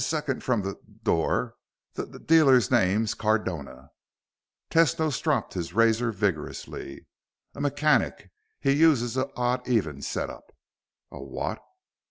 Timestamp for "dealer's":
2.25-2.71